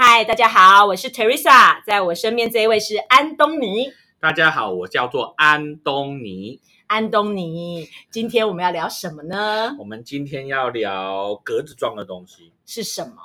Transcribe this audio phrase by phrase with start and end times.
[0.00, 3.92] 嗨，大家好，我是 Teresa，在我身边这一位是安东尼。
[4.20, 6.60] 大家好，我叫做安东尼。
[6.86, 9.74] 安东尼，今天我们要聊什么呢？
[9.76, 12.52] 我们今天要聊格子状的东西。
[12.64, 13.16] 是什么？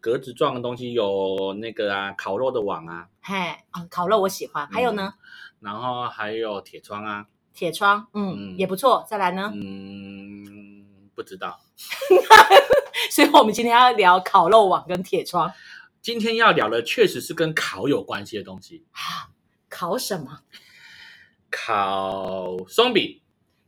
[0.00, 3.36] 格子状的东西有那个啊，烤肉的网啊，嘿，
[3.70, 4.66] 啊，烤肉我喜欢。
[4.66, 5.14] 还有呢，
[5.60, 9.06] 然后还有铁窗啊，铁窗，嗯，嗯也不错。
[9.08, 10.84] 再来呢，嗯，
[11.14, 11.60] 不知道。
[13.12, 15.50] 所以我们今天要聊烤肉网跟铁窗
[16.02, 19.30] 今天要聊的确实是跟烤有关系的东西，啊。
[19.68, 20.40] 烤什么？
[21.50, 23.20] 烤松饼。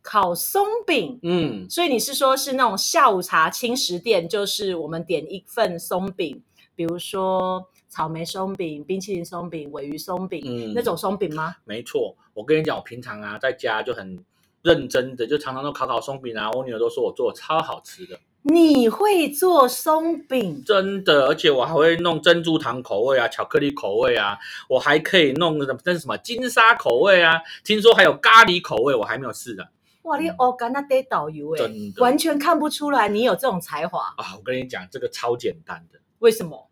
[0.02, 1.20] 烤松饼。
[1.22, 6.42] 嗯，所以你是说，是那种下午茶轻食店，就是我们点一份松饼，
[6.74, 11.54] 比如说草莓松饼、冰淇淋松饼、尾鱼松饼、嗯那种松饼吗？
[11.64, 12.16] 没错。
[12.34, 14.24] 我跟你讲，我平常啊在家就很
[14.62, 16.50] 认真的，就常常都烤烤松饼啊。
[16.50, 18.18] 我女儿都说我做的超好吃的。
[18.42, 20.62] 你会做松饼？
[20.66, 24.36] 真的，而且我还会弄珍珠糖口味啊，巧克力口味啊，
[24.68, 29.64] 我还可以弄那什么金沙口味啊，听说还有咖喱口味，我还没有试呢。
[30.02, 34.00] 哇，你嗯哦，干那得导游哎，真的完全看不出来你有这种才华。
[34.16, 36.68] 啊，我跟你讲，这个超简单的，为什么？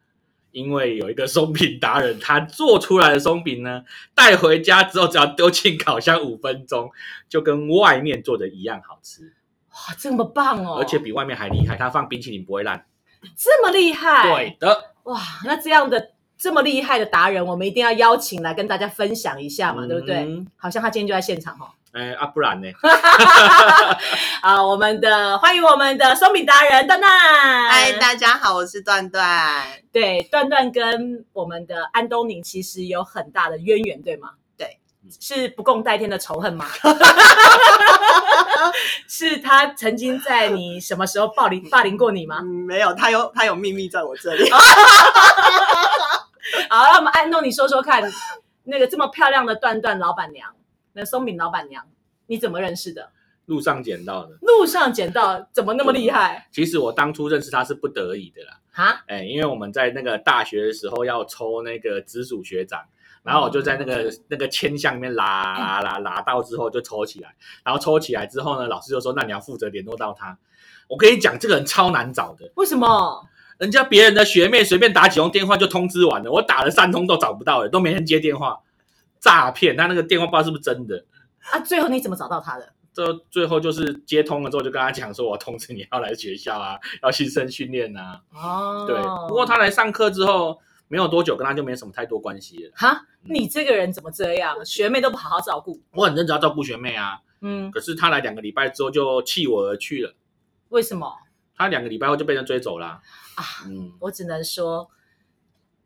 [0.50, 3.84] 因为有一个松饼达人，他做出来的松饼呢，
[4.16, 6.90] 带回家之后只要丢进烤箱五分钟，
[7.28, 9.32] 就跟外面做的一样好吃，
[9.88, 10.76] 哇，这么棒哦！
[10.78, 12.84] 而且比外面还厉害，他放冰淇淋不会烂。
[13.36, 20.44] 这么厉害，对的，哇，那这样的这么厉害的达人，我们一定要邀请来跟大家分享一下嘛，嗯对不对？
[20.56, 21.68] 好像他今天就在现场哦。
[21.92, 22.68] 哎啊，不然呢？
[24.42, 27.10] 啊，我们的欢迎我们的松饼达人段段。
[27.68, 29.66] 嗨，大家好，我是段段。
[29.90, 34.30] 对，段段跟我们的安东尼其实有很大的渊源，对吗？
[35.10, 36.66] 对，是不共戴天的仇恨吗？
[39.08, 42.46] 是他曾经在你什么时候霸凌霸凌过你吗嗯，？
[42.66, 44.48] 没有，他有他有秘密在我这里。
[46.68, 48.02] 好，那我们安东你说说看，
[48.64, 50.54] 那个这么漂亮的段段老板娘，
[50.92, 51.84] 那松饼老板娘，
[52.26, 53.10] 你怎么认识的？
[53.46, 54.38] 路上捡到的。
[54.42, 58.60] 路上捡到，怎么那么厉害其实我当初认识他是不得已的啦。
[58.72, 59.02] 哈？
[59.08, 62.84] 哎，因为我们在那个大学的时候要抽那个直属学长，
[63.22, 70.38] 然后我就在那个那个签箱里面拉拉拉拉到之后就抽起来，然后抽起来之后呢，老师就说那你要负责联络到他。
[70.88, 73.26] 我跟你讲，这个人超难找的，为什么？
[73.58, 78.58] 人家别人的学妹随便打几通电话就通知完了，我打了三通都找不到了，都没人接电话，
[79.20, 79.76] 诈骗！
[79.76, 81.04] 他那个电话不知道是不是真的。
[81.52, 82.72] 啊，最后你怎么找到他的？
[82.92, 88.22] 这最后就是接通了之后，就跟他讲说，我通知你要来学校啊，要新生训练啊。
[88.34, 88.96] 哦，对，
[89.28, 90.58] 不过他来上课之后
[90.90, 92.72] 没有多久，跟他就没什么太多关系了。
[92.74, 94.62] 哈，你这个人怎么这样？
[94.66, 100.12] 学妹都不好好照顾，我很认真要照顾学妹啊，嗯，可是他来两个礼拜之后就弃我而去了。
[100.70, 101.16] 为什么
[101.54, 103.00] 他两个礼拜后就被人追走了。
[103.36, 103.44] 啊？
[103.68, 104.90] 嗯，我只能说，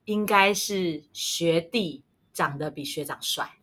[0.06, 3.58] 应该是学弟长得比学长帅。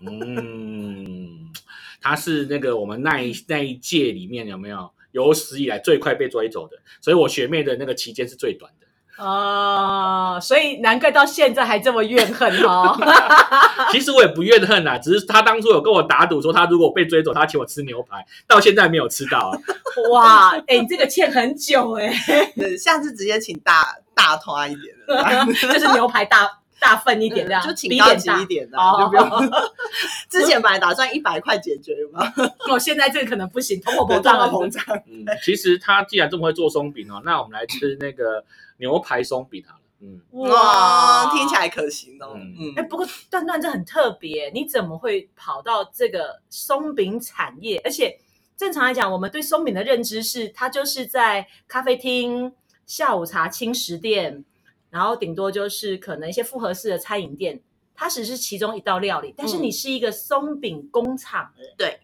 [0.00, 1.52] 嗯，
[2.00, 8.83] 他是那个我们那一那一届里面有没有有史以来最快被追走的，所以我学妹的那个期间是最短的。
[9.16, 12.98] 哦，所以难怪到现在还这么怨恨哦。
[13.92, 19.58] 其实我也不怨恨啦，只是他当初有跟我打赌说，他如果被追走，他请我吃牛排，到现在没有吃到啊。
[20.10, 22.12] 哇，哎、你这个欠很久哎、
[22.56, 26.50] 对下次直接请大大团一点的， 就是牛排大
[26.80, 29.50] 大份一点这样，就请高级一点的，哦就不用。
[30.28, 32.20] 之前本来打算一百块解决嘛，
[32.68, 34.82] 哦，现在这个可能不行，通货膨胀膨胀。
[35.06, 38.44] 嗯，其实他既然这么会做松饼哦，那我们来吃那个
[38.84, 39.80] 牛排松饼好了。
[40.00, 42.34] 嗯，哇，听起来可行哦。
[42.36, 47.80] 嗯嗯哎、，不过段段这很特别，你怎么会跑到这个松饼产业？
[47.82, 48.18] 而且
[48.54, 52.52] 正常来讲，我们对松饼的认知是，它就是在咖啡厅、
[52.84, 54.44] 下午茶轻食店，
[54.90, 57.62] 然后顶多就是可能一些复合式的餐饮店，
[57.94, 59.32] 它只是其中一道料理。
[59.34, 62.00] 但是嗯你是一个松饼工厂的，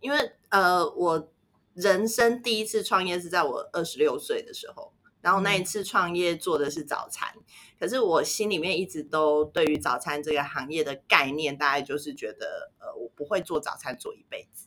[0.00, 1.28] 因为呃，我
[1.72, 7.34] 人生第一次创业是在我二十六岁的时候，然后那一次创业做的是早餐，
[7.78, 14.66] 可是我心里面一直都对于早餐这个行业的概念，大概就是觉得呃，我不会做早餐做一辈子。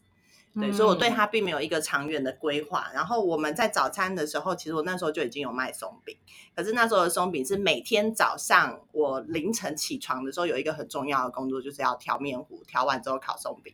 [0.54, 2.92] 对，所以我对嗯它并没有一个长远的规划。
[2.94, 6.18] 然后我们在早餐的时候，其实我那时候就已经有卖松饼，
[6.54, 13.74] 可是那时候的松饼是每天早上我凌晨起床的时候有一个很重要的工作，就是要调面糊，调完之后烤松饼，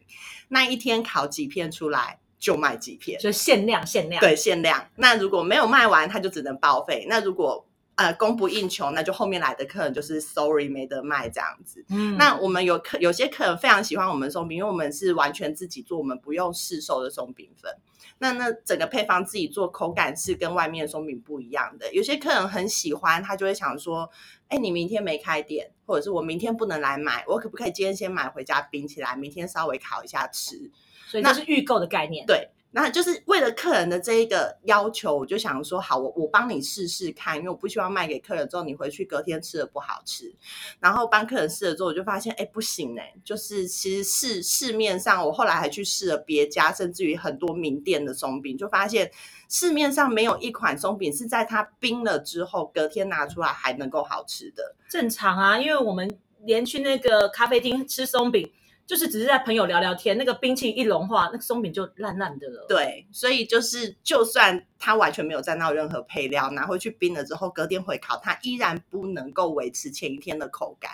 [0.50, 3.20] 那一天烤几片出来就卖几片。
[3.20, 4.20] 就限量限量。
[4.20, 4.88] 对，限量。
[4.96, 7.06] 那如果没有卖完，它就只能报废。
[7.10, 11.84] 那如果呃供不应求，那就后面来的客人就是 sorry 没得卖这样子。
[11.90, 17.72] 嗯那我们有客有些客人非常喜欢我们松饼，因为我们是完全自己做，我们不用市售的松饼粉。
[18.20, 21.94] 那那整个配方自己做，口感是跟外面的松饼不一样的。
[21.94, 24.10] 有些客人很喜欢，他就会想说
[24.50, 30.72] ：“哎，你明天没开店，或者是我明天不能来买，我可不可以今天先买回家冰起来，明天稍微烤一下吃？”
[31.08, 32.26] 所以那是预购的概念。
[32.26, 40.36] 对，那就是为了客人的这一个要求，我就想说，好，我我帮你试试看，因为我不希望卖给客人之后，你回去隔天吃的不好吃。
[40.82, 49.10] 然后帮客人试了之后，我就发现，哎，不行哎，就是其实市市面上，我后来还去试了别家，甚至于很多名店的松饼，就发现
[49.50, 54.76] 市面上没有一款松饼是在它冰了之后，隔天拿出来还能够好吃的。
[54.90, 56.10] 正常啊，因为我们
[56.44, 58.52] 连去那个咖啡厅吃松饼，
[58.88, 70.94] 就是只是在朋友聊聊天，那个冰淇淋一融化，那个松饼就烂烂的了。，对，所以就是，就算它完全没有沾到任何配料，拿回去冰了之后，隔天回烤，它依然不能够维持前一天的口感。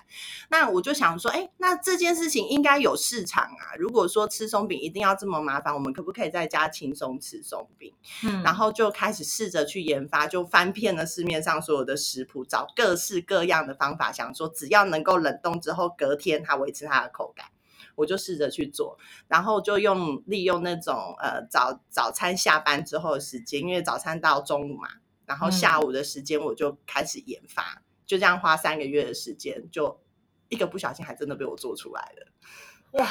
[0.50, 3.78] 那我就想说，哎，那这件事情应该有市场啊。
[3.78, 7.94] 如果说吃松饼一定要这么麻烦，我们可不可以在家轻松吃松饼？
[8.24, 17.46] 嗯，然后就开始试着去研发，就翻遍了市面上所有的食谱，找各式各样的方法，想说只要能够冷冻之后，隔天它维持它的口感。
[17.95, 18.98] 我就试着去做，
[19.28, 24.88] 然后就用利用那种呃早早餐下班之后的时间，因为早餐到中午嘛，
[25.25, 30.00] 然后下午的时间我就开始研发，就这样花三个月的时间，就
[30.50, 32.28] 一个不小心还真的被我做出来了。
[32.94, 33.07] 哇，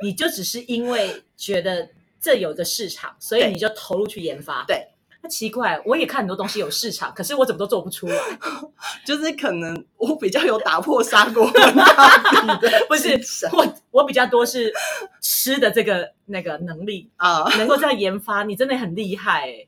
[0.00, 1.90] 你就只是因为觉得
[2.20, 4.64] 这有一个市场，所以你就投入去研发。
[4.64, 4.87] 对，
[5.20, 8.16] 那奇怪，我也看很多东西有市场，可是我怎么都做不出来。
[9.04, 13.18] 就是可能我比较有打破砂锅问到底的不是
[13.52, 14.72] 我，我比较多是
[15.20, 17.44] 吃的这个那个能力，啊。
[17.56, 19.66] 能够在研发，你真的很厉害哎、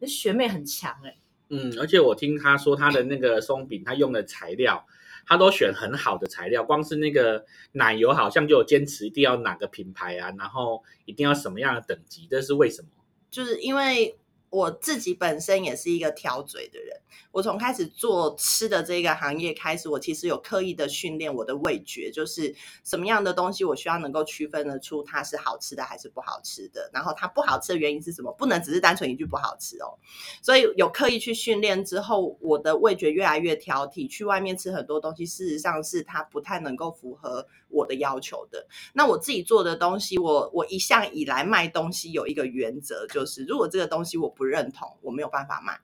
[0.00, 1.16] 那学妹很强哎、
[1.48, 4.84] 嗯，而且我听他说他的那个松饼，他用的材料，
[5.26, 12.88] 他都选很好的材料，光是那个奶油好像就有坚持一定要哪个品牌啊，然后一定要什么样的等级，这是为什么？
[13.30, 14.18] 就是因为
[14.50, 16.89] 我自己本身也是一个挑嘴的人，
[17.32, 22.54] 我从开始做吃的这个行业开始，我其实有刻意的训练我的味觉，就是
[22.84, 29.98] 什么样的东西我需要能够区分得出它是好吃的还是不好吃的，然后它不好吃的原因是什么，不能只是单纯一句不好吃哦。
[30.42, 38.66] 所以有刻意去训练之后，我的味觉越来越挑剔，去外面吃很多东西，事实上是它不太能够符合我的要求的。
[38.92, 45.80] 那我自己做的东西，我我一向以来卖东西有一个原则，就是如果这个东西我不认同，我没有办法卖。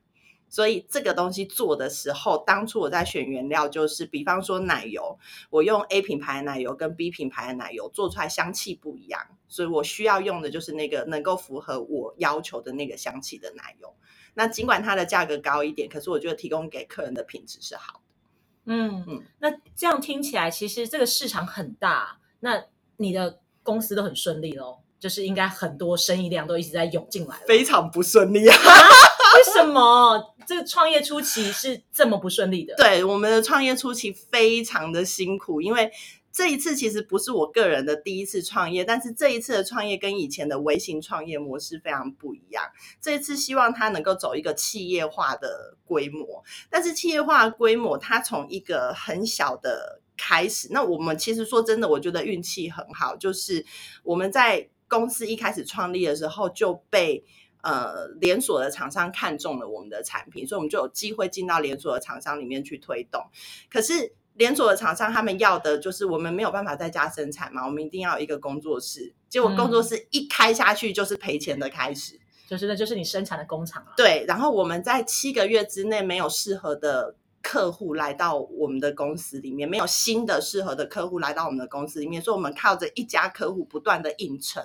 [0.48, 5.18] 所以这个东西做的时候，当初我在选原料，就是比方说奶油，
[5.50, 13.94] 我用 A 品牌的奶油跟 B 品牌的奶油做出来香气不一样，所以我需要用的就是那个能够符合我要求的那个香气的奶油。
[14.34, 18.00] 那尽管它的价格高一点，可是我觉得提供给客人的品质是好的。
[18.66, 22.64] 嗯嗯那这样听起来，其实这个市场很大，那
[22.96, 27.36] 你的公司都很顺利喽，就是应该很多生意量都一直在涌进来。
[27.46, 28.56] 非常不顺利啊！
[29.36, 32.74] 为什么这个创业初期是这么不顺利的？
[32.76, 35.90] 对，我们的创业初期非常的辛苦，因为
[36.32, 42.62] 这一次其实不是我个人的第一次创业，但是这一次的创业跟以前的微型创业模式非常不一样。
[43.00, 53.64] 这一次希望它能够走一个企业化的规模，但是企业化的规模它从一个很小的开始，那我们其实说真的，我觉得运气很好，就是
[54.02, 57.24] 我们在公司一开始创立的时候就被。
[57.66, 63.20] 呃，连锁的厂商看中了我们的产品，所以我们就有机会进到连锁的厂商里面去推动。
[63.68, 69.12] 可是连锁的厂商他们要的就是我们没有办法在家生产嘛，我们一定要有一个工作室。
[69.28, 72.20] 结果工作室一开下去就是赔钱的开始。
[72.48, 73.92] 就是那就是你生产的工厂了。
[73.96, 84.62] 对，然后我们在七个月之内没有适合的客户来到我们的公司里面，没有新的适合的客户来到我们的公司里面，所以我们靠着一家客户不断的硬撑，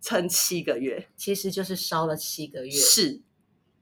[0.00, 1.08] 撑七个月。
[1.16, 2.70] 其实就是烧了七个月。
[2.70, 3.20] 是，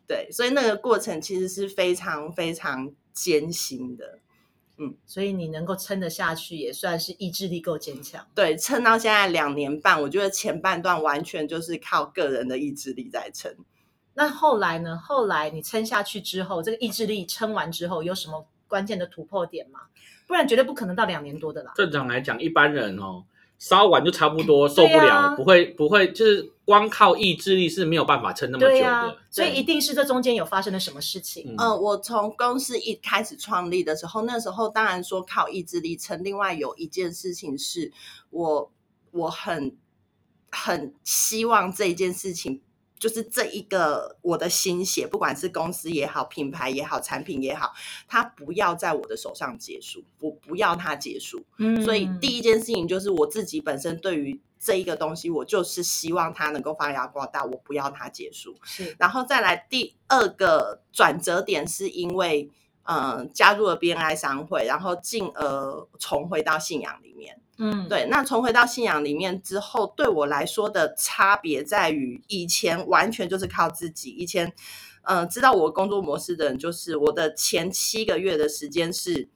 [0.06, 4.18] 对，所以那个过程其实是非常非常艰辛的。
[4.80, 8.24] 嗯所以你能够撑得下去，也算是意志力够坚强。
[8.32, 13.56] 对，撑到现在两年半，我觉得前半段完全就是靠个人的意志力在撑。
[14.14, 14.96] 那后来呢？
[14.96, 19.80] 后来你撑下去之后，这个意志力撑完之后，有什么关键的突破点吗？
[20.28, 21.72] 不然绝对不可能到两年多的啦。
[21.74, 23.24] 正常来讲，一般人哦，
[23.58, 29.16] 烧完就差不多，受不了，啊不会不会，就是光靠意志力是没有办法撑那么久的。
[29.30, 31.44] 所以一定是这中间有发生了什么事情。
[31.48, 36.22] 嗯嗯，我从公司一开始创立的时候，那时候当然说靠意志力撑。
[36.22, 37.92] 另外有一件事情是
[38.30, 38.70] 我
[39.10, 39.76] 我很
[40.50, 42.60] 很希望这一件事情，
[42.98, 47.72] 就是这一个我的心血，不管是公司也好，品牌也好，产品也好，
[48.08, 51.44] 它不要在我的手上结束，我不要它结束。
[51.58, 58.56] 嗯所以第一件事情就是我自己本身对于这一个东西，我就是希望它能够发扬光大，我不要它结束。
[58.64, 62.50] 是然后再来第二个转折点，是因为
[62.82, 67.40] 嗯、呃加入了 BNI 商会，然后进而重回到信仰里面。
[67.60, 74.10] 嗯，对，那重回到信仰里面之后，对我来说的差别在于，以前完全就是靠自己。
[74.10, 74.54] 以前，
[75.02, 79.28] 呃，知道我工作模式的人，就是我的前七个月的时间是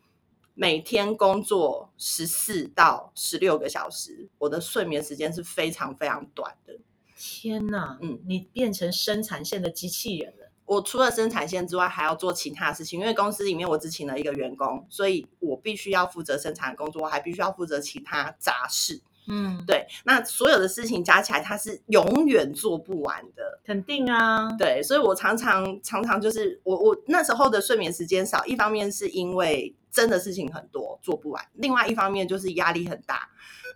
[0.55, 6.79] 每天工作十四到十六个小时，我的睡眠时间是非常非常短的。
[7.17, 10.52] 天哪，嗯你变成生产线的机器人了。
[10.73, 19.02] 我除了生产线之外，还要做其他事情，因为公司里面我只请了一个员工，所以我必须要负责生产工作，我还必须要负责其他杂事。
[19.29, 23.61] 嗯，对，那所有的事情加起来，它是永远做不完的。
[23.64, 24.50] 肯定啊。
[24.59, 33.29] 对，所以我常常常常就是我我那时候的睡眠时间少，一方面是因为真的事情很多做不完，另外一方面就是压力很大。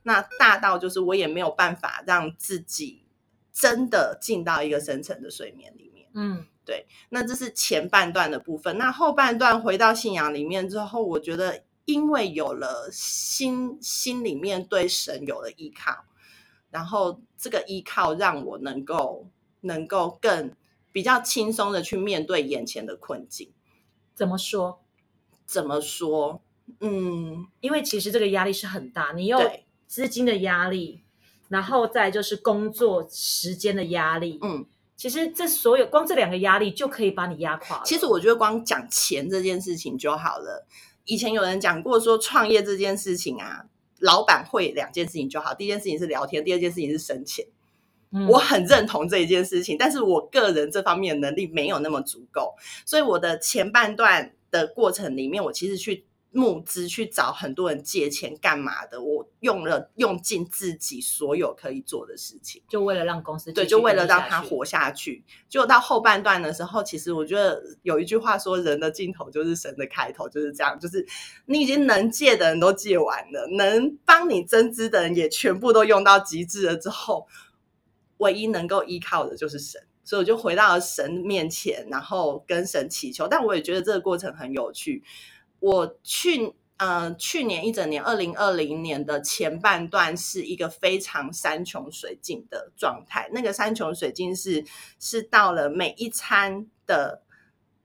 [0.02, 3.04] 那大到就是我也没有办法让自己
[3.52, 6.08] 真的进到一个深层的睡眠里面。
[6.14, 6.44] 嗯
[7.10, 8.76] 那这是前半段的部分。
[8.78, 16.04] 那后半段回到信仰里面之后，我觉得因为有了心心里面对神有了依靠，
[16.70, 19.28] 然后这个依靠让我能够
[19.60, 20.52] 能够更
[20.92, 23.52] 比较轻松的去面对眼前的困境。
[24.14, 24.80] 怎么说？
[25.44, 26.40] 怎么说？
[26.80, 31.04] 嗯，因为其实这个压力是很大，你有对，资金的压力，
[31.48, 34.40] 然后再就是工作时间的压力。
[34.42, 37.82] 嗯，其实这所有光这两个压力就可以把你压垮。
[37.84, 40.66] 其实我觉得光讲钱这件事情就好了。
[41.04, 43.66] 以前有人讲过说，创业这件事情啊，
[44.00, 45.54] 老板会两件事情就好。
[45.54, 47.44] 第一件事情是聊天，第二件事情是省钱。
[48.12, 52.54] 嗯我很认同这一件事情，但是我个人这方面的能力没有那么足够，
[52.86, 62.62] 所以我的前半段的过程里面，我其实去募资，去找很多人借钱干嘛的，我用了用尽自己所有可以做的事情。
[62.68, 64.06] 就为了让公司对，就为了。
[64.06, 65.24] 让他活下去。
[65.48, 70.78] 就到后半段的时候，其实我觉得有一句话说，人的尽头就是神的开头，就是这样。
[70.78, 71.04] 就是
[71.46, 77.26] 你已经能借的人都借完了，能帮你增资的人也全部都用到极致了之后，
[78.18, 79.82] 唯一能够依靠的就是神。
[80.04, 83.26] 所以我就回到了神面前，然后跟神祈求。
[83.26, 85.02] 但我也觉得这个过程很有趣。
[85.66, 93.28] 我去呃去年一整年，二零二零年的前半段是一个非常山穷水尽的状态。
[93.32, 94.64] 那个山穷水尽是
[95.00, 97.22] 是到了每一餐的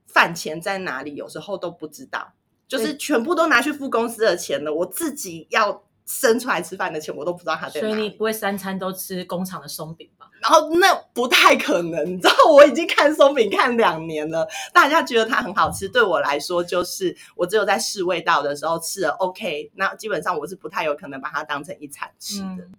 [0.06, 2.34] 饭钱在哪里，有时候都不知道，
[2.68, 4.72] 就是全部都拿去付公司的钱了。
[4.72, 7.92] 我自己要生出来吃饭的钱，我都不知道他在哪里。
[7.94, 10.21] 所以你不会三餐都吃工厂的松饼吧？
[10.42, 22.72] 然后那不太可能，你知道，我已经看松饼看两年了，大家觉得它很好吃，对我来说就是我只有在试味道的时候吃了 OK，那基本上我是不太有可能把它当成一餐吃的，嗯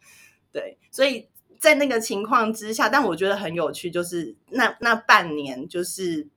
[0.51, 1.27] 对，所以
[1.59, 6.27] 在那个情况之下，但我觉得很有趣，就是那那半年就是。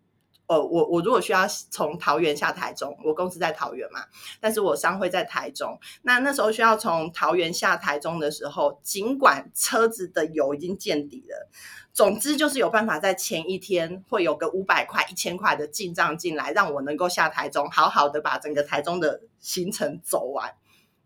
[0.49, 4.05] 呃，我我如果需要从桃园下台中，我公司在桃园嘛，
[4.41, 5.77] 但是我商会在台中。
[6.03, 11.49] 那那时候需要从桃园下台中的时候，尽管车子的油已经见底了，
[11.93, 20.55] 总之就是有办法在前一天会有个五百块、一千块的进账进来，让我能够下台中，好好的把整个台中的行程走完，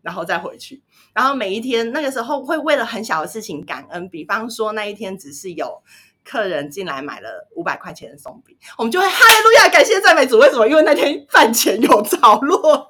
[0.03, 0.83] 然后再回去。
[1.13, 5.81] 然后每一天那个时候会为了很小的事情感恩，比方说那一天只是有。
[6.23, 10.37] 客人进来买了五百块钱的松饼，我们就会哈利路亚，感谢赞美主。
[10.37, 10.67] 为什么？
[10.67, 12.87] 因为那天饭钱有着落。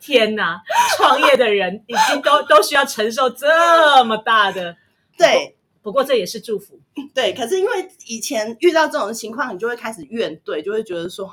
[0.00, 0.60] 天哪，
[0.96, 4.76] 创业的人已经都都需要承受这么大的，
[5.18, 6.78] 对，不过这也是祝福。
[7.14, 11.28] 对，可是因为以前遇到这种情况，你就会开始怨怼，就会觉得说，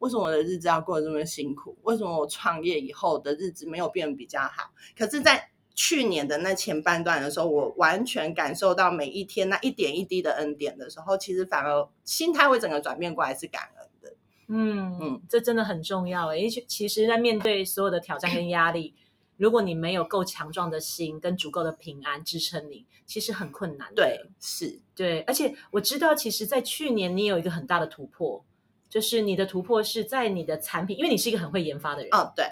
[0.00, 1.76] 为什么我的日子要过得这么辛苦？
[1.82, 4.70] 为什么我创业以后的日子没有变比较好？
[4.98, 5.48] 可是，在
[5.80, 14.12] 去年的那前半段的时候，我完全感受到每一天那一点一滴的恩典的时候，其实反而心态会整个转变过来，是感恩的。
[14.48, 16.40] 嗯嗯嗯，这真的很重要诶。
[16.40, 18.92] 因为其实，在面对所有的挑战跟压力，
[19.36, 23.94] 如果你没有够强壮的心跟足够的平安支撑你，其实很困难。
[23.94, 28.44] 对，是，对，而且我知道，其实，在去年你有一个很大的突破，
[28.90, 32.44] 就是你的突破是在你的产品，因为你是一个很会研发的人，哦，对，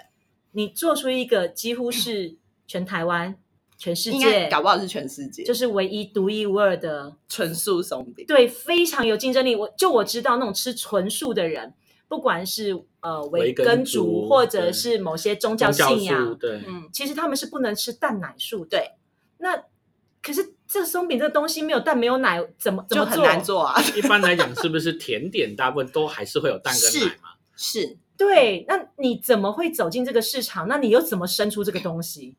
[0.51, 3.35] 你做出一个几乎是全台湾、
[3.77, 8.25] 全世应该界，搞不好是全世界，就是是唯一独一无二的，纯素松饼。
[8.27, 9.55] 对，非常有竞争力。
[9.55, 11.73] 我就我知道那种吃纯素的人，
[12.07, 18.77] 不管是呃维维根根族族，或者对是某些宗教信仰，对，嗯，其实他们是不能吃蛋奶素的。
[18.77, 18.91] 对，
[19.37, 19.63] 那
[20.21, 23.25] 可是这松饼这个东西没有蛋没有奶，怎么怎就很做？
[23.25, 23.81] 难做啊。
[23.95, 27.29] 一般来讲，是不是甜点大部分都还是会有蛋跟是奶嘛？
[27.55, 30.67] 是，对，那你怎么会走进这个市场？
[30.67, 32.35] 那你又怎么生出这个东西？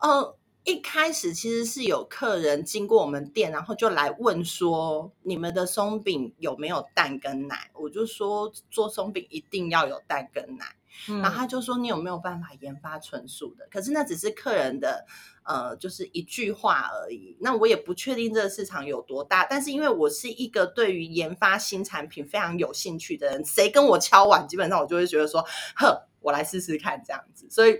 [0.00, 7.70] 呃，一开始其实是有客人经过我们店，然后就来问说，你们的松饼有没有蛋跟奶？
[7.74, 10.66] 我就说做松饼一定要有蛋跟奶。
[11.08, 15.06] 嗯然后他就说：“你有没有办法研发纯素的？”可是那只是客人的
[15.44, 17.36] 呃，就是一句话而已。
[17.40, 25.44] 那我也不确定这个市场有多大，但是因为我是一个对于研发新产品非常有兴趣的人，谁跟我敲碗，基本上我就会觉得说
[25.76, 27.76] ：“哼，我来试试看这样子。”所以。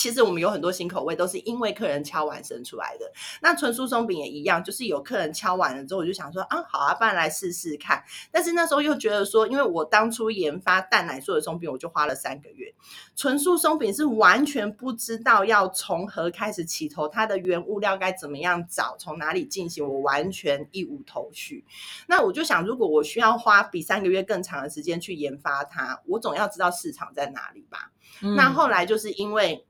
[0.00, 3.12] 其实我们有很多新口味都是因为客人敲完生出来的。
[3.42, 8.02] 那纯素松饼也一样，就是有客人敲完了之后，我就想说啊，好啊，不然来试试看。
[8.32, 12.72] 但是那时候又觉得说，因为我当初研发蛋奶素的松饼，我就花了三个月。
[13.14, 21.66] 纯素松饼是完全不知道要从何开始起头，它的原物料该怎么样找，从哪里进行，我完全一无头绪。
[22.06, 27.90] 那我就想，如果我需要花比三个月更长的时间去研发它，我总要知道市场在哪里吧。
[28.22, 29.66] 嗯那后来就是因为，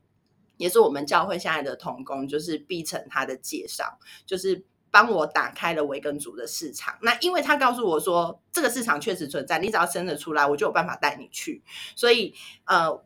[0.60, 6.98] 也是我们教会现在的童工，就是毕成他的介绍，就是帮我打开了维根族的市场。
[7.00, 11.62] 那因为他告诉我说，这个市场确实存在，你只要生得出来，我就有办法带你去。
[11.96, 12.34] 所以
[12.66, 13.02] 呃，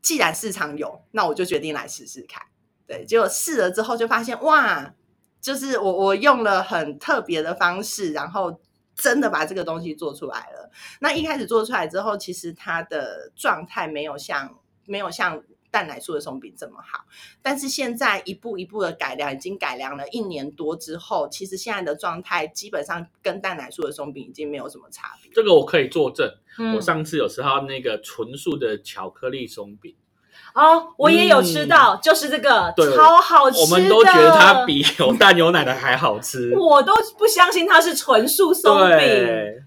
[0.00, 2.42] 既然市场有，那我就决定来试试看。
[2.86, 4.94] 对，结果试了之后就发现，哇，
[5.42, 8.58] 就是我我用了很特别的方式，然后
[8.94, 10.70] 真的把这个东西做出来了。
[11.00, 17.04] 那一开始做出来之后，其实它的状态没有像没有像蛋奶素的松饼这么好，
[17.42, 25.30] 但是现在一步一步的改良，已经改良了一年多之后，其实现在的状态基本上跟蛋奶素的松饼已经没有什么差别。
[25.34, 26.28] 这个我可以作证。
[26.60, 29.94] 嗯我上次有吃到那个纯素的巧克力松饼，
[30.54, 36.52] 哦，我也有吃到，就是这个超好吃的，我们都觉得它比有蛋牛奶的还好吃。
[36.58, 38.98] 我都不相信它是纯素松饼，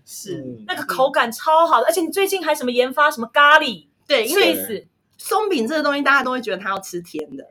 [0.06, 4.86] 是嗯那个口感超好的，而且你最近还什么研发什么咖喱对，因为
[5.24, 7.46] 松饼这个东西，大家都会觉得它要吃甜的，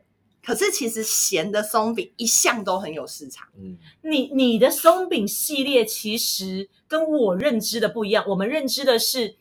[0.45, 3.47] 可是其实咸的松饼一向都很有市场。
[3.57, 9.37] 嗯，你你的松饼系列其实跟我认知的不一样，我们认知的是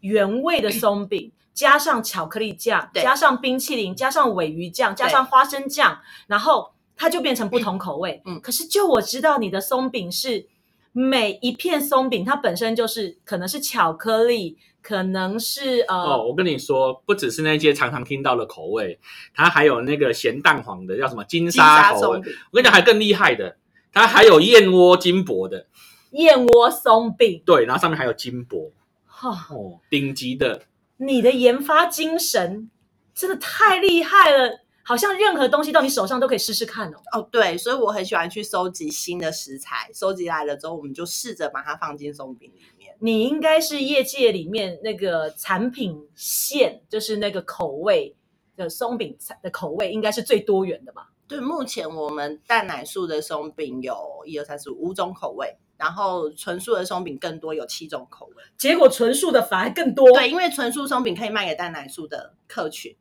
[0.00, 1.32] 原味的松饼。
[1.52, 8.22] 加上巧克力酱，对加上冰淇淋，加上鲔鱼酱，加上花生酱，然后它就变成不同口味。
[8.24, 10.46] 嗯可是就我知道你的松饼是
[10.92, 18.98] 每一片松饼，它本身就是可能是巧克力，可能是呃、哦，我跟你说，不只是那些常常听到的口味，
[19.34, 22.18] 它还有那个咸蛋黄的，叫什么金金沙口味。
[22.50, 23.56] 我跟你讲，还更厉害的，
[23.92, 25.66] 它还有燕窝金箔的，
[26.10, 27.42] 燕窝松饼。
[27.46, 28.72] 对，然后上面还有金箔，
[29.06, 30.62] 哈、哦，顶级的。
[30.96, 32.68] 你的研发精神
[33.14, 34.59] 真的太厉害了，
[34.90, 36.96] 好像任何东西到你手上都可以试试看哦。
[37.12, 42.96] 哦，对，所以我很喜欢去收集新的食材，收集来了之后，我们就试着把它放进松饼里面。
[42.98, 48.16] 你应该是业界里面那个产品线，就是那个口味
[48.56, 51.10] 的松饼的口味，应该是最多元的吧？
[51.28, 53.94] 对，目前我们蛋奶素的松饼有
[54.26, 58.42] 一二三四五五种口味，然后纯素的松饼更多，有七种口味。
[58.58, 60.10] 结果纯素的反而更多。
[60.10, 62.96] 对，因为纯素松饼可以卖给蛋奶素的客群，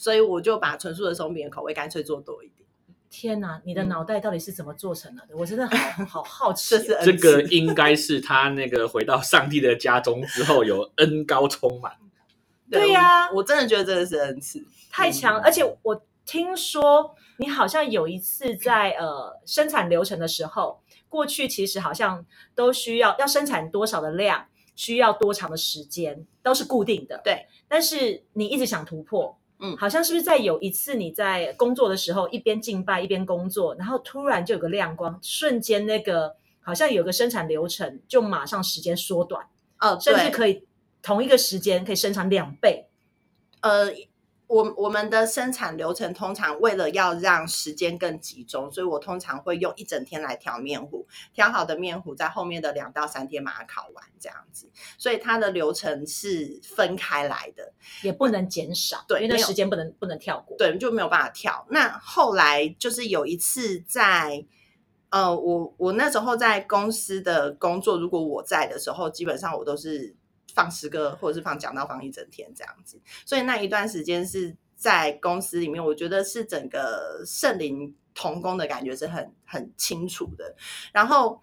[0.00, 2.66] 所以我就把纯素的松饼的口味干脆做多一点。
[3.10, 5.36] 天哪，你的嗯脑袋到底是怎么做成了的？
[5.36, 5.76] 我真的好
[6.08, 11.92] 好好奇哦、这是恩这个应该是他那个回到上帝的家中之后有恩高充满。
[12.70, 14.64] 对呀我我真的觉得真的是恩赐。
[14.90, 15.42] 太强了！
[15.42, 27.20] 而且我听说你好像有一次在呃生产流程的时候，过去其实好像都需要要生产多少的量，需要多长的时间，都是固定的。
[27.22, 39.46] 对，但是你一直想突破，嗯好像是不是在有一次你在工作的时候，一边敬拜一边工作，然后突然就有个亮光，瞬间那个好像有个生产流程就马上时间缩短，
[39.78, 40.64] 哦，甚至可以
[41.02, 42.86] 同一个时间可以生产两倍。
[43.60, 43.92] 呃，
[44.50, 54.68] 我我们的生产流程通常为了要让时间更集中，所以我通常会用一整天来调面糊，调好的面糊在后面的两到三天把它烤完，这样子。
[54.98, 60.56] 所以它的流程是分开来的，也不能减少，对因为那时间不能不能跳过。
[60.56, 61.64] 对，就没有办法跳。
[61.70, 64.44] 那后来就是有一次在。
[65.12, 70.14] 呃，我我那时候在公司的工作，如果我在的时候，基本上我都是
[70.54, 80.54] 放十个或者是放讲到放一整天这样子，所以那一段时间是在公司里面，我觉得是整个圣灵同工的感觉是很很清楚的。
[80.92, 81.40] 然后。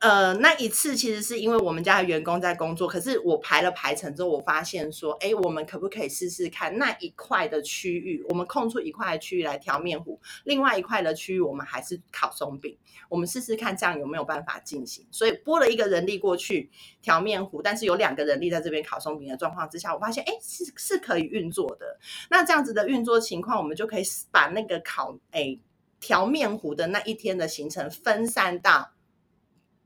[0.00, 12.78] 呃，那一次其实是因为我们家的员工在工作，可是我排了排程之后，我发现说，哎，我们可不可以试试看那一块的区域，我们空出一块区域来调面糊，另外一块的区域我们还是烤松饼，
[13.10, 15.06] 我们试试看这样有没有办法进行。
[15.10, 16.70] 所以拨了一个人力过去
[17.02, 21.98] 调面糊，但是有两个人力在这边烤松饼的状况之下，我发现，哎，是是可以运作的。
[22.30, 25.58] 那这样子的运作情况，我们就可以把那个烤，哎，
[26.00, 28.92] 调面糊的那一天的行程分散到。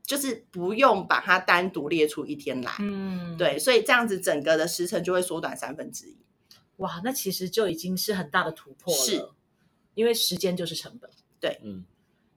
[0.05, 6.15] 就是不用把它单独列出一天来，嗯，对，所以这样子整个的时程就会缩短三分之一。
[6.77, 9.29] 哇，那其实就已经是很大的突破了，是，
[9.95, 11.09] 因为时间就是成本。
[11.39, 11.85] 对，嗯，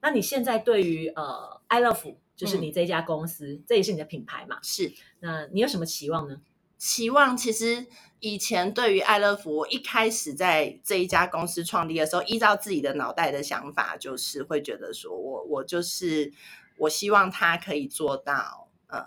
[0.01, 4.59] 那你现在对于呃，I love 就是你这家公司，这也是你的品牌嘛？
[4.63, 6.41] 是，那你有什么期望呢？
[6.79, 7.87] 期望其实
[8.21, 16.33] 以前对于爱乐福，我一开始在这一家公司创立的时候，依照自己的脑袋的想法，就是会觉得说我我就是。
[16.79, 19.05] 我希望他可以做到，呃，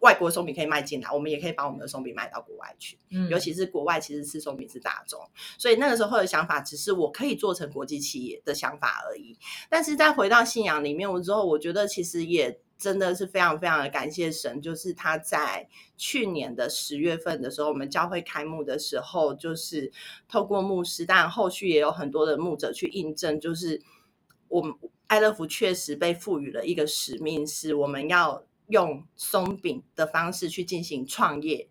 [0.00, 2.98] 外国松饼可以卖进来，我们也可以把我们的松饼卖到国外去。
[3.10, 5.18] 嗯，尤其是国外其实吃松饼是大众，
[5.58, 9.38] 所以那个时候的想法只是我可以做成国际企业的想法而已。
[9.68, 19.90] 但是再回到信仰里面，我之后我觉得其实也真的是非常非常的感谢神，就是他在去年的十月份的时候，我们教会开幕的时候，就是
[20.28, 23.80] 透过牧师，但后续也有很多的牧者去印证，就是
[24.48, 24.74] 我们。
[25.06, 31.68] 爱乐福确实被赋予了一个使命，是我们要用松饼的方式去进行创业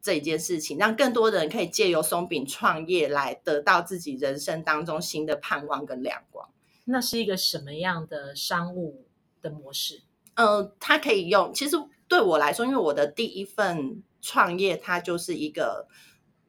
[0.00, 6.48] 这一件事情，让更多人可以借由松饼创业来得到自己人生当中新的盼望跟亮光。
[6.86, 9.06] 那是一个什么样的商务
[9.40, 10.02] 的模式？
[10.34, 11.52] 呃，它可以用。
[11.54, 11.76] 其实
[12.08, 15.86] 对我来说，因为我的第一份创业，它就是一个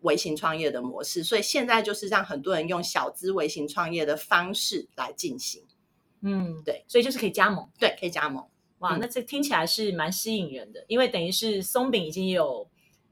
[0.01, 5.63] 微型创业的模式，所以现在就是让很多人用小资微型创业的方式来进行。
[6.27, 8.43] 嗯，对，所以就是可以加盟，对，可以加盟。
[8.79, 12.67] 哇，那这听起来是蛮吸引人的，因为等于是松饼已经有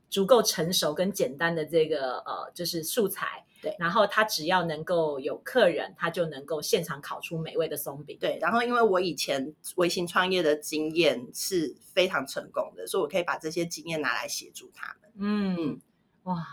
[0.10, 3.76] 足够成熟跟简单的这个呃，就是素材，对。
[3.80, 8.38] 然后他只要能够有客人，他就能够现场烤出美味的松饼，对。
[8.42, 15.12] 然后因为我以前微型创业的经验是非常成功的，所以我可以把这些经验拿来协助他们。
[15.16, 15.80] 嗯，
[16.24, 16.46] 哇，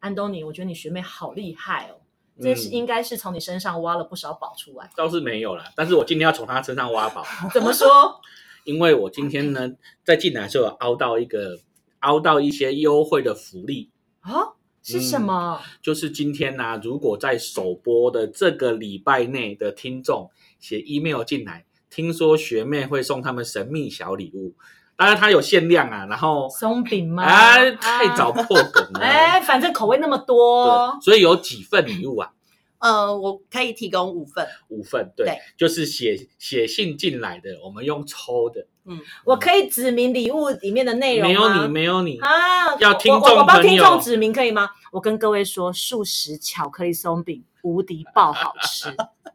[0.00, 2.00] 安东尼，我觉得你学妹好厉害哦。
[2.40, 5.70] 这是应该是从你身上挖了不少宝出来，倒是没有啦。
[5.76, 8.20] 但是我今天要从他身上挖宝， 怎么说？
[8.64, 11.58] 因为我今天呢，在进来的时候凹到一个，
[12.00, 14.54] 凹到一些优惠的福利啊？
[14.82, 15.60] 是什么？
[15.80, 24.54] 就是今天呢，如果在首播的这个礼拜内的听众写 email 进来，听说学妹会送他们神秘小礼物。
[24.96, 27.24] 当然它有限量啊，然后松饼吗？
[27.24, 29.00] 哎，太早破梗了。
[29.00, 32.30] 哎，反正口味那么多，所以有几份礼物啊？
[32.78, 38.66] 呃，我可以提供五份，五份，对，就是写写信进来的，我们用抽的。
[38.84, 42.76] 嗯，我可以指明礼物里面的内容没有你，没有你啊！
[42.78, 44.68] 要听众我帮听众指明可以吗？
[44.92, 48.94] 我跟各位说，素食巧克力松饼无敌爆好吃，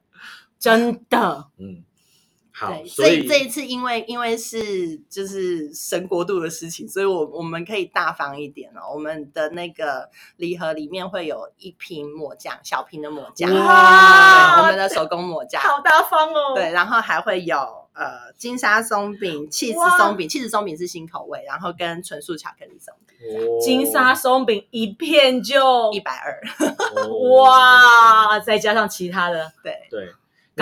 [0.60, 1.48] 真的。
[1.58, 1.84] 嗯。
[2.68, 8.92] 对，所以这一次因为因为是就是神国度的事情，所以我我们可以大方一点哦。
[8.94, 16.54] 我们的那个礼盒里面会有一瓶抹酱，小瓶的抹酱，哇，我们的手工抹酱，好大方哦。
[16.56, 17.58] 对，然后还会有
[17.94, 23.18] 呃金沙松饼、气质松饼，气质松饼是新口味，然后跟纯素巧克力松饼，
[23.62, 26.42] 金沙松饼一片就一百二，
[27.40, 30.14] 哇，再加上其他的，对对。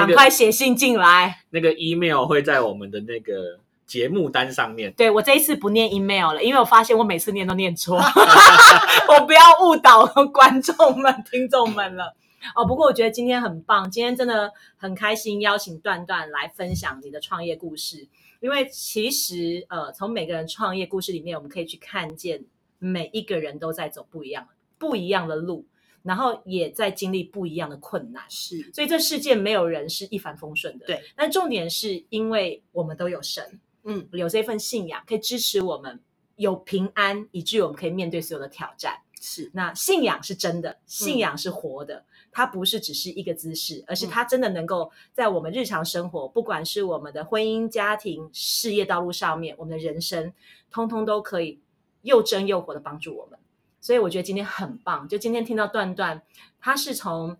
[0.05, 4.93] 赶快写信进来，那个 email 会在我们的那个节目单上面。
[4.93, 7.97] 对我这一次不念 email 了，因为我发现我每次念都念错，
[9.09, 12.15] 我不要误导观众们、听众们了。
[12.55, 18.07] 哦，不过我觉得今天很棒，今天真的很开心，邀请段段来分享你的创业故事。
[18.39, 22.45] 因为其实呃，从每个人创业故事里面，我们可以去看见
[22.77, 25.65] 每一个人都在走不一样、不一样的路。
[26.07, 30.85] 然后也在经历不一样的困难，是，所以这世界没有人是一帆风顺的。
[30.85, 35.99] 对，但重点是因为我们都有神，嗯，有这份信仰可以支持我们
[36.37, 39.01] 有平安，以至于我们可以面对所有的挑战。
[39.19, 50.31] 是，那信仰是真的，信仰是活的，它不是只是一个姿势，而是它真的能够在我们日常生活，不管是我们的婚姻、家庭、事业道路上面，我们的人生，
[50.71, 51.59] 通通都可以
[52.03, 53.39] 又真又活的帮助我们。
[53.87, 56.21] 所以我觉得今天很棒，就今天听到段段，
[56.59, 57.37] 他是从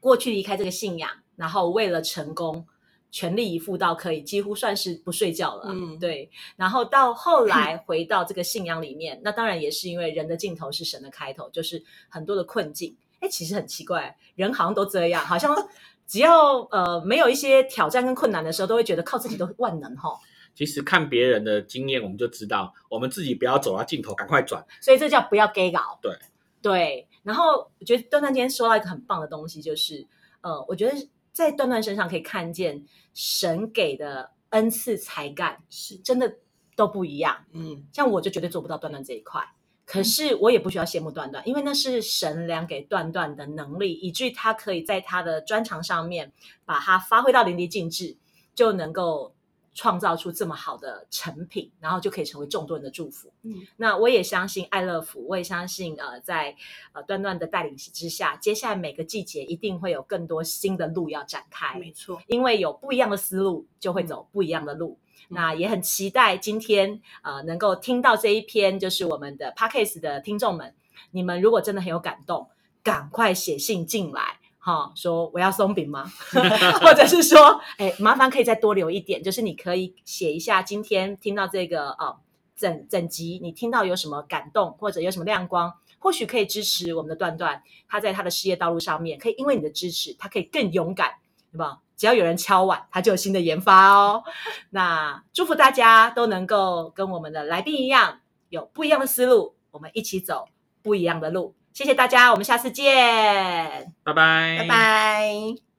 [0.00, 2.66] 过去离开这个信仰，然后为了成功
[3.12, 15.54] 全力以赴到可以几乎算是不睡觉了，嗯，对，然后到后 来回到这个信仰里面，那当然也是因为人的尽头是神的开头，就是很多的困境，哎，其实很奇怪，人好像都这样，好像
[16.08, 20.18] 只要呃没有一些挑战跟困难的时候，都会觉得靠自己都万能哈。
[20.54, 24.64] 其实看别人的经验，我们就知道，我们自己不要走到尽头，赶快转。
[24.80, 25.98] 所以这叫不要 gay 搞。
[26.02, 26.16] 对
[26.60, 30.06] 对，然后我觉得段段今天说到一个很棒的东西，就是
[30.42, 32.84] 呃，我觉得在段段身上可以看见
[33.14, 36.36] 神给的恩赐才干是真的
[36.76, 37.44] 都不一样。
[37.52, 39.42] 嗯，像我就绝对做不到段段这一块，
[39.84, 46.32] 可是我也不需要羡慕段段，因为那是神量给段段的能力，以至于他可以在他的专长上面
[46.64, 48.16] 把它发挥到淋漓尽致，
[48.54, 49.31] 就能够
[49.74, 53.32] 创造出这么好的成品，然后就可以成为众多人的祝福。
[53.42, 56.54] 嗯，那我也相信爱乐福，我也相信呃，在
[56.92, 61.78] 呃段段的带领之下，接下来每个季节一定会有更多新的路要展开。
[61.78, 64.98] 没错，因为有不一样的思路，就会走不一样的路。
[65.28, 70.74] 那也很期待今天呃能够听到这一篇，就是我们的 podcast 的听众们，
[71.12, 72.50] 你们如果真的很有感动，
[72.82, 74.38] 赶快写信进来。
[74.64, 76.08] 哈，说我要松饼吗？
[76.80, 82.16] 或者是说，哎，麻烦可以再多留一点，就是你可以写一下今天听到这个呃
[82.54, 91.14] 整整集，你听到有什么感动，或者有什么亮光，或许可以支持我们的段段，他在他的事业道路上面，可以因为你的支持，他可以更勇敢，
[91.50, 91.80] 对吧？
[91.96, 94.22] 只要有人敲碗，他就有新的研发哦。
[94.70, 100.46] 那祝福大家都能够跟我们的来宾一样，有不一样的思路，我们一起走
[100.82, 101.56] 不一样的路。
[101.72, 103.92] 谢谢大家，我们下次见。
[104.04, 105.71] 拜拜，拜拜。